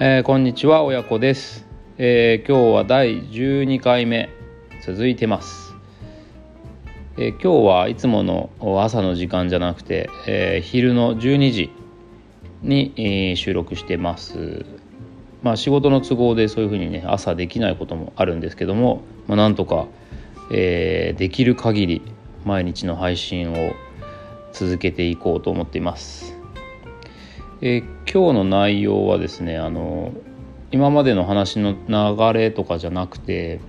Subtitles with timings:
[0.00, 4.30] えー、こんにちは親子です、えー、今日は第12回目。
[4.86, 5.74] 続いてます、
[7.16, 8.48] えー、今日はいつもの
[8.80, 11.70] 朝の時間じゃなくて、え昼の12時
[12.62, 12.94] に、
[13.32, 14.64] え収録してます。
[15.42, 19.88] まあ仕事の都合でそういうふうにね朝できないこともあるんですけども、まあ、なんとか、
[20.52, 22.02] えできる限り
[22.44, 23.72] 毎日の配信を
[24.52, 26.37] 続けていこうと思っています。
[27.60, 30.12] え、今日の内容はですねあの
[30.70, 33.60] 今までの話の流れとかじゃなくて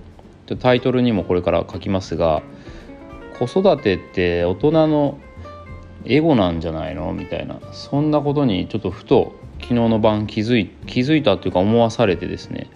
[0.60, 2.42] タイトルにもこれから書きますが
[3.40, 5.18] 子育てって大人の
[6.04, 7.12] エゴなんじゃないの？
[7.12, 12.70] みたいなそんなことにちょっとふと昨日の晩気づい気づいたというか思わされてですね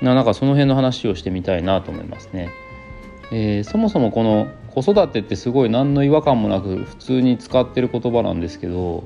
[0.00, 2.50] なんかその辺の話をしてみたいなと思いますね。
[3.30, 9.04] えー、そもそもこの子育てってすごい何の違和感もなく普通に使ってる言葉なんですけど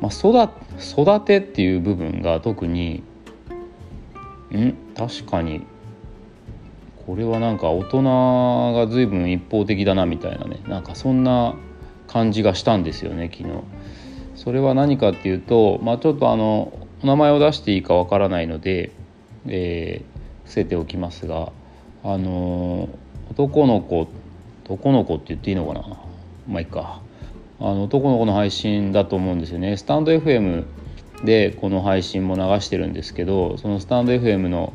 [0.00, 3.02] まあ、育育てっていう部分が特に
[4.52, 4.74] ん？
[4.96, 5.66] 確かに
[7.06, 10.60] これはなんか大人が随分一方的だなみたいなね。
[10.68, 11.54] なんかそんな
[12.06, 13.62] 感じがしたんですよね昨日。
[14.36, 18.92] それは何かっていうと、まあ、ちょっとあのお名前を出していいかわからないので、
[19.46, 21.52] えー、伏せておきますが
[22.02, 22.88] あの
[23.30, 24.08] 男の子
[24.64, 25.80] 男の子って言っていいのかな？
[26.48, 27.02] まあいいか。
[27.60, 29.76] あの男の子の配信だと思うんですよね。
[29.76, 30.64] スタンド FM
[31.24, 34.72] でこの配信も流してるんですけどそのスタンド FM の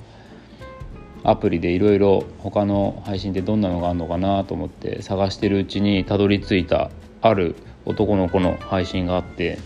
[1.23, 7.55] アプリでいろいろ他の配信ってどんなのがあるのかなと思って探してるうちにたどり着いたある
[7.85, 9.57] 男の子の配信があって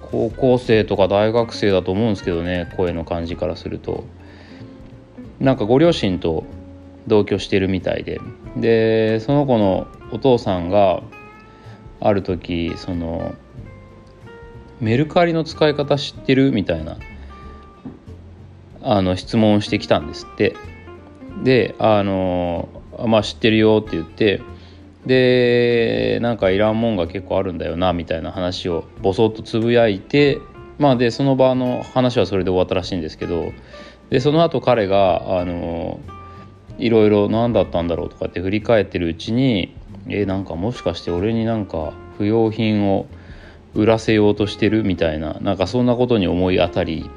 [0.00, 4.04] 高校生とか大学生だと思うんですけどね声の感じからすると。
[5.38, 6.44] なんかご両親と
[7.06, 8.20] 同居してるみたいで。
[8.56, 11.02] でその子のお父さんが
[12.00, 13.34] ある時その
[14.80, 16.52] メルカリの使い方知ってる？
[16.52, 16.96] みたいな
[18.82, 20.54] あの質問をしてきたんですって。
[21.44, 22.68] であの
[23.06, 24.42] まあ知ってるよって言って
[25.06, 30.40] でなんかいらんもんが結構あるんだよなみたいな話をボソッとつぶやいて
[30.78, 33.52] まあでその場の話はそれで終わったらしいんですけど
[34.10, 36.00] でその後彼があの
[36.78, 39.76] いろいろ何だったんだろうとかって振り返ってるうちに
[40.08, 43.06] えなんかもしかして俺になんか不用品を
[43.74, 47.10] 売らせようとしてるみたいななんかそんなことに思い当たり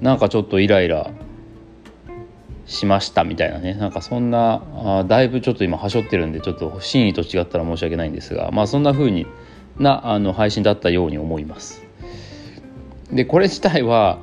[0.00, 1.10] なんかちょっとイライラ
[2.66, 4.62] しましたみたいなねなんかそんな
[5.00, 9.26] あだいぶちょっと今はしょってるんでちょっと真意と違ったら申し訳ないんですがまあそんな風に
[9.78, 11.82] なあの配信だったように思います。
[13.12, 14.18] でこれ自体は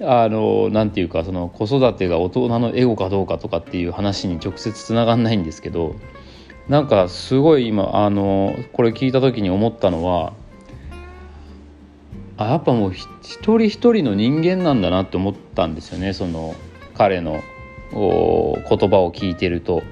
[0.00, 5.96] あのなんていうかその子育てが大人のエゴかどうかとかっていう話に直接つながんないんですけど
[6.68, 10.32] なんかすごい今あのこれ聞いた時に思ったのは
[12.36, 16.54] あやっぱもう一人一人の人間なんだなって思ったんですよねその
[16.94, 17.42] 彼の
[17.92, 19.82] 言葉を聞いてると。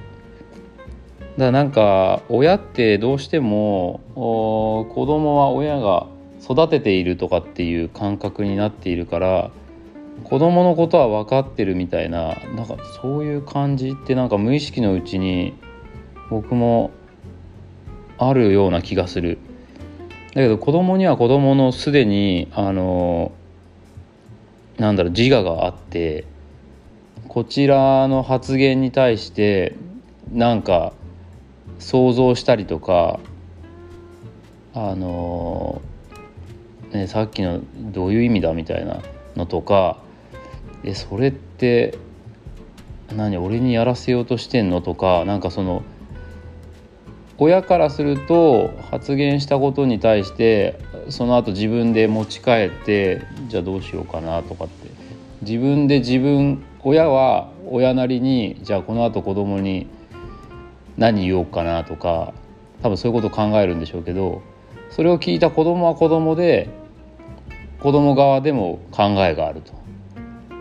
[1.36, 6.06] だからなんか親ってどうしても子供は親が
[6.42, 9.50] 育てているとかっていう感覚になっているから
[10.24, 15.54] 子供のことは分かってるみたいななんかそういう感じってなんか無意識のうちに
[16.30, 16.90] 僕も
[18.18, 19.38] あるような気がする。
[20.34, 23.32] だけど子供には子供のすでにあの
[24.78, 26.24] なんだろう自我があって
[27.28, 29.74] こちらの発言に対して
[30.32, 30.92] なんか
[31.80, 33.18] 想像したりとか
[34.72, 35.82] あの
[36.92, 39.02] ねさっきのどういう意味だみたいな
[39.36, 39.98] のとか
[40.84, 41.98] えそれって
[43.14, 45.82] 何俺にやらせようとしてんのとかなんかその
[47.42, 50.78] 親からすると発言したことに対して
[51.08, 54.90] その後自分で持ち帰ってじゃあどうしようかなとかって。
[55.42, 59.88] 自分で自分親は親なりにじゃあこの後子供に
[60.98, 62.34] 何言おうかなとか
[62.82, 64.42] 多分そういうことを考えるんでしょうけど
[64.90, 66.68] それを聞いた子供は子供で
[67.80, 69.72] 子供側でも考えがあると。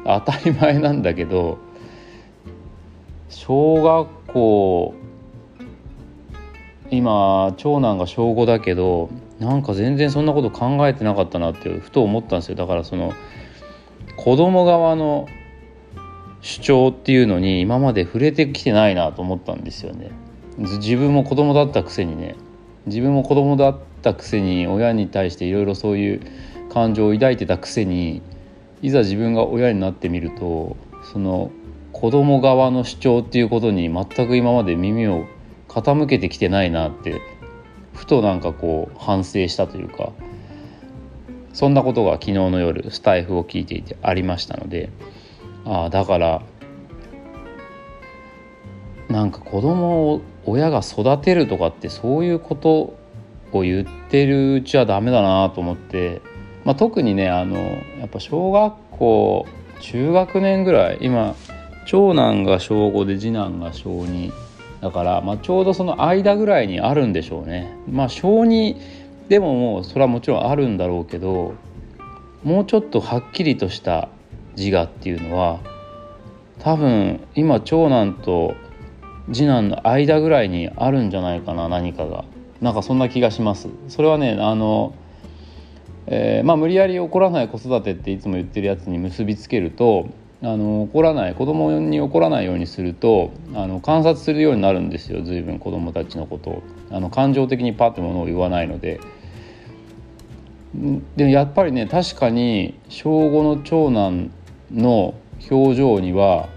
[0.06, 1.60] 当たり前なんだけど
[3.28, 4.94] 小学校
[6.92, 9.10] 今長男が小5だけど
[9.40, 12.56] なんか全然そんなこと考えてなかったなってふと思ったんですよ。
[12.56, 13.14] だからその
[14.18, 15.28] 子供側の
[16.42, 20.12] 主張っていうのに今まで触れてきてないなと思ったんですよね。
[20.58, 22.36] 自分も子供だったくせにね。
[22.86, 26.22] 自分も子供だったくせに親に対していろいろそういう
[26.70, 28.22] 感情を抱いてたくせに
[28.82, 30.78] いざ自分が親になってみると
[31.12, 31.52] その
[31.92, 35.26] 子供側の主張っていうことに全く今まで耳を
[35.70, 37.22] 傾けてきてないなって
[37.94, 40.12] ふとなんかこう反省したというか
[41.54, 44.90] そんなことが昨日の夜スタイフを聞いていてありましたので
[45.66, 46.42] ああだから
[49.10, 52.98] なんか子供を親が育てるとかってそういうこと
[53.52, 56.22] を言ってるうちはダメだなと思って、
[56.64, 57.58] まあ、特にねあの
[58.00, 59.48] やっぱ小学校
[59.82, 61.36] 中学年ぐらい今
[61.86, 64.49] 長男が小5で次男が小2
[64.82, 67.76] だから、まあ、ちょうどその間ぐらいにあるんでしょうね。
[67.90, 68.76] まあ小2
[69.30, 71.54] でももうそれはもちろんあるんだろうけど
[72.44, 74.10] もうちょっとはっきりとした
[74.58, 75.60] 自我っていうのは
[76.58, 78.56] 多分今長男と
[79.32, 82.26] 次男の間ぐらいにあるんじゃないかな何かが
[82.60, 84.96] なんかそんな気がしますそれはねあの、
[86.08, 90.08] えー、まあ無理やり怒らない子育てっていつも言ってるやつに結びつけると
[90.42, 96.64] あの怒らない子供に怒らないようにするとあの観察するようになるんですよ随分子供たちのことを。
[96.92, 99.00] あの感情的にパッてものを言わないので。
[101.18, 104.32] でやっぱりね確かに小5の長男
[104.72, 105.16] の
[105.50, 106.48] 表情には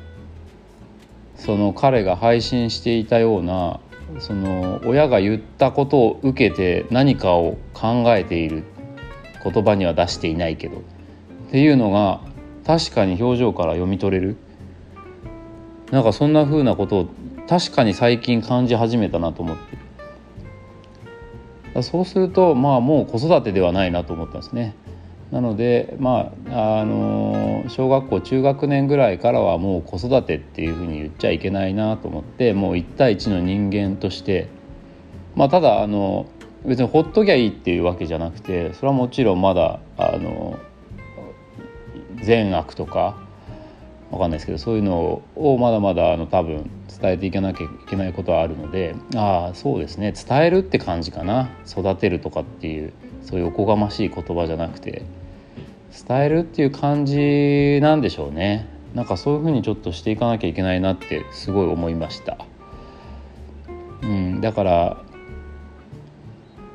[1.34, 3.81] その彼が配信していたような
[4.19, 8.64] その親が言ったことを受けて何かを考えている
[9.43, 10.79] 言葉には出していないけど。
[10.79, 10.81] っ
[11.50, 12.20] ていうのが
[12.66, 14.36] 確かに表情から読み取れる？
[15.90, 17.08] なんかそんな風なことを
[17.48, 19.56] 確かに最近感じ始めたなと思っ
[21.74, 21.82] て。
[21.82, 24.74] そうするとまあもう子育てではないなと思ったんですね。
[25.30, 34.48] なのでまああの小学校中学年ぐらいからはもう子育てっていうふうに言っちゃいけないなと思ってもう1対1の人間として。
[35.34, 36.26] まあただあの
[36.66, 40.58] 別にほっときゃいいっていうわけじゃなくてそれはもちろんまだあの
[42.22, 43.16] 善悪とか
[44.10, 46.70] わかんないですけどそういうのをまだまだあの多分
[47.00, 50.12] 伝えていかなきゃいけないことはあるのでああそうですね。
[50.12, 51.50] 伝えるって感じかな。
[51.66, 52.92] 育てるとかっていう
[53.22, 55.02] そういうおこがましい言葉じゃなくて
[56.06, 58.69] 伝えるっていう感じなんでしょうね。
[58.94, 62.36] なんかそういうふうにちょっとしていかなきゃいけないなってすごい思いました、
[64.02, 65.02] うん、だから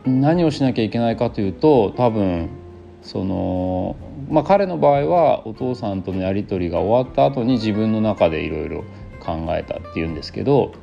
[0.05, 2.49] 何をしなきゃいけないかというと多分
[3.03, 3.95] その
[4.29, 8.83] まあ彼の場合はお父さんとのやり取りが終わった後に自分の中でいろいろ
[9.19, 10.73] 考えたっていうんですけど、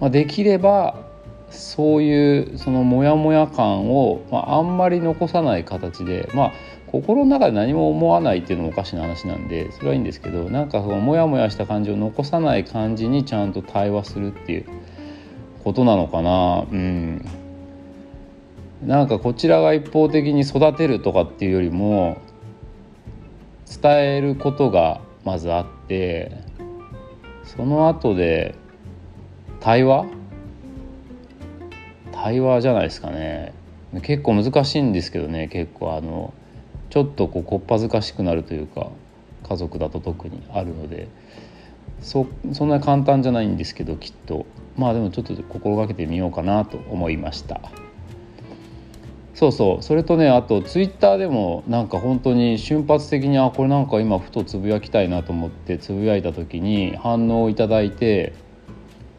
[0.00, 1.06] まあ、できれば
[1.50, 6.52] そういうそのモヤモヤ感を、まあ、あんまり残さない形でまあ
[6.86, 14.66] 心の中で何も思わないっていうのもおかしな話なんでそれはいいんですけどなんかそのモヤモヤした感じを残さない感じにちゃんと対話するっていう
[15.66, 16.64] ことなのかな。
[16.70, 17.26] うん。
[18.84, 22.18] なんかこちらが一方的に育てるとかっていうよりも
[23.68, 26.32] 伝えることがまずあって
[27.44, 28.54] その後で
[29.60, 30.06] 対話？
[32.12, 33.52] 対話じゃないですかね。
[34.02, 36.34] 結構難しいんですけどね結構あの
[36.90, 38.90] ちょっとこうこっぱずかしくなるというか
[39.48, 41.08] 家族だと特にあるので。
[42.02, 44.44] そそんな簡単じゃないんですけどきっと。
[44.76, 47.60] まあでもちょっと心がけてみようかなと思いました。
[49.36, 58.32] そうそうそれとねあとツイッターでもなんか本当に瞬発的にあこれなんか今ふとつぶやきたいなと思ってつぶやいた時に反応をいただいて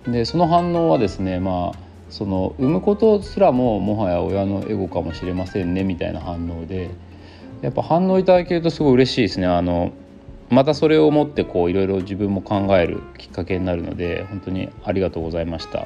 [0.08, 1.80] でその反応はですねまあ
[2.10, 6.90] その産むことすらももはや親のエゴかもしれませんねみたいな反応で
[7.62, 9.92] やっぱ反応いただけるとすごい嬉しいですねあの
[10.50, 15.86] またそれをもってこういろいろ自分も考えるきっかけになるので本当にありがとうございました。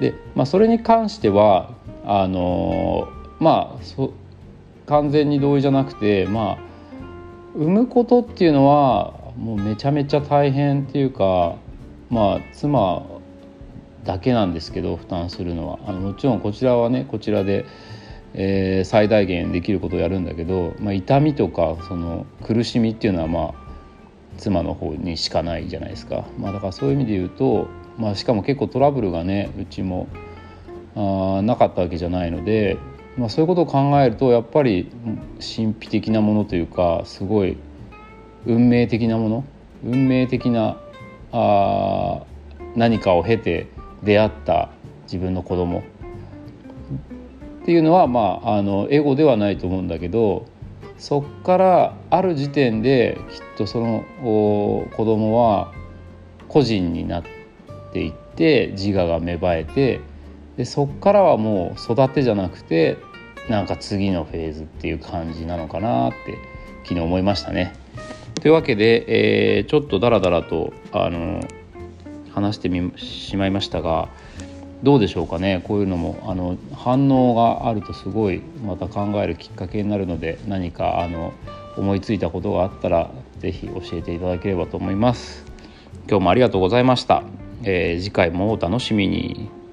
[0.00, 1.74] で、まあ、それに関しては
[2.06, 3.08] あの
[3.38, 4.12] まあそ
[4.86, 6.58] 完全に同意じゃなくてまあ
[7.54, 11.56] 産むことっていうのはもうめちゃめちゃ大変っていうか
[12.08, 13.02] まあ妻
[14.04, 15.78] だけなんですけど負担するのは。
[15.86, 17.64] あのもちろんこちらはねこちらで
[18.38, 23.54] えー、最大限できることをやるんだけど、まあ、痛みとかその苦しみっていうのはまあ
[24.36, 30.08] 妻の方にしかないじゃないですか、まあ、だからそういう意味で言うと、まあ、しかも結構トラブルがねうちも
[30.96, 32.78] あなかったわけじゃないので、
[33.16, 34.90] まあ、そういうことを考えるとやっぱり
[35.34, 37.56] 神秘的なものというかすごい
[38.46, 39.44] 運命的なもの
[39.84, 40.78] 運命的な
[41.32, 42.22] あ
[42.74, 43.66] 何かを経て
[44.02, 44.70] 出会った
[45.04, 45.82] 自分の子供。
[47.62, 50.46] っていうのはまああのエゴではないと思うんだけど
[50.98, 55.72] そっからある時点できっとその子供は
[56.48, 57.24] 個人になっ
[57.92, 60.00] ていって自我が芽生えて
[60.56, 62.96] でそっからはもう育てじゃなくて
[63.48, 66.38] なんか次のフェーズっていう感じなのかなって
[66.84, 67.74] 昨日思いましたね。
[68.40, 71.40] というわけで、えー、ちょっとダラダラとあの
[72.30, 74.08] 話してみしまいましたが
[74.82, 81.32] どうでしょうかねこういうのもあの反応があるとすごいまた考えるきっかけになるので何かあの
[81.76, 85.44] 思いついたことがあったら是非教えていただければと思います。
[86.08, 87.22] 今日もありがとうございました。
[87.64, 89.65] えー、次回もお楽しみに。